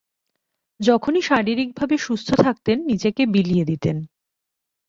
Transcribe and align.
যখনই 0.79 1.21
শারীরিকভাবে 1.21 1.95
সুস্থ 1.97 2.29
থাকতেন 2.35 2.77
নিজেকে 2.85 3.23
বিলিয়ে 3.25 3.65
দিতেন। 3.65 3.97